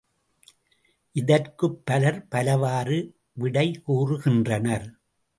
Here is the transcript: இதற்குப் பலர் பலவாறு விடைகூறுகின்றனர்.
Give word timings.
இதற்குப் 1.15 1.85
பலர் 1.85 2.27
பலவாறு 2.27 2.97
விடைகூறுகின்றனர். 3.39 4.87